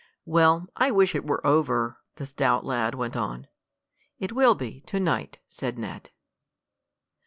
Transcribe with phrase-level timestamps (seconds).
[0.25, 3.45] "Well, I wish it were over," the stout lad went on.
[4.17, 6.09] "It will be, to night," said Ned.